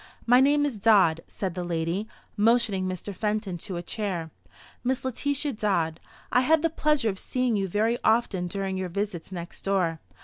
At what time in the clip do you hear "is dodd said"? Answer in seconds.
0.65-1.53